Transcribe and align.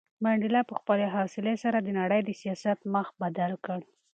منډېلا 0.23 0.61
په 0.69 0.73
خپلې 0.79 1.05
حوصلې 1.15 1.55
سره 1.63 1.77
د 1.81 1.87
نړۍ 1.99 2.21
د 2.25 2.29
سیاست 2.41 2.79
مخ 2.93 3.07
بدل 3.21 3.51
کړ. 3.65 3.79